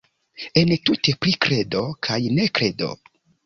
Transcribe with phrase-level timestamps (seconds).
[0.61, 2.93] Entute pri kredo kaj nekredo.